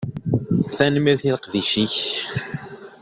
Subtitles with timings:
[0.75, 1.95] Tanemmirt i leqdic-ik.